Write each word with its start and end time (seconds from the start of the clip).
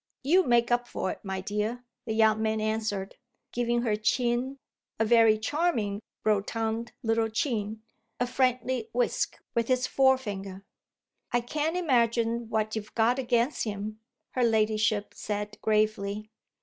"You 0.23 0.43
make 0.47 0.71
up 0.71 0.87
for 0.87 1.11
it, 1.11 1.19
my 1.23 1.41
dear," 1.41 1.83
the 2.07 2.13
young 2.13 2.41
man 2.41 2.59
answered, 2.59 3.17
giving 3.51 3.83
her 3.83 3.95
chin 3.95 4.57
a 4.99 5.05
very 5.05 5.37
charming, 5.37 6.01
rotund, 6.25 6.91
little 7.03 7.29
chin 7.29 7.83
a 8.19 8.25
friendly 8.25 8.89
whisk 8.93 9.37
with 9.53 9.67
his 9.67 9.85
forefinger. 9.85 10.63
"I 11.31 11.41
can't 11.41 11.77
imagine 11.77 12.49
what 12.49 12.75
you've 12.75 12.95
got 12.95 13.19
against 13.19 13.63
him," 13.65 13.99
her 14.31 14.43
ladyship 14.43 15.13
said 15.13 15.59
gravely. 15.61 16.31